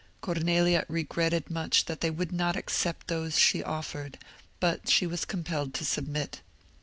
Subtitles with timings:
[0.19, 4.17] Cornelia regretted much that they would not accept those she offered,
[4.59, 6.41] but she was compelled to submit.